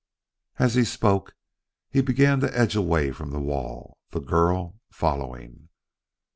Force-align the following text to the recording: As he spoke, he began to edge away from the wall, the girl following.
As 0.57 0.73
he 0.73 0.83
spoke, 0.83 1.35
he 1.91 2.01
began 2.01 2.39
to 2.39 2.57
edge 2.57 2.75
away 2.75 3.11
from 3.11 3.29
the 3.29 3.39
wall, 3.39 3.99
the 4.09 4.19
girl 4.19 4.79
following. 4.91 5.69